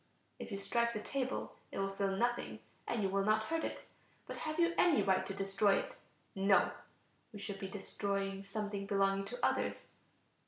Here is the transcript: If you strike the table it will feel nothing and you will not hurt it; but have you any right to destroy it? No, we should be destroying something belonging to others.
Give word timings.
If 0.39 0.51
you 0.51 0.57
strike 0.57 0.93
the 0.93 0.99
table 0.99 1.53
it 1.71 1.77
will 1.77 1.91
feel 1.93 2.07
nothing 2.17 2.57
and 2.87 3.03
you 3.03 3.09
will 3.09 3.23
not 3.23 3.43
hurt 3.43 3.63
it; 3.63 3.81
but 4.25 4.35
have 4.35 4.59
you 4.59 4.73
any 4.75 5.03
right 5.03 5.23
to 5.27 5.33
destroy 5.35 5.75
it? 5.75 5.95
No, 6.33 6.71
we 7.31 7.37
should 7.37 7.59
be 7.59 7.67
destroying 7.67 8.43
something 8.43 8.87
belonging 8.87 9.25
to 9.25 9.45
others. 9.45 9.85